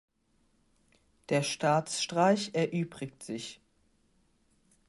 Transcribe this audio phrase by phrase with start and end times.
[1.29, 3.61] Der Staatsstreich erübrigt sich.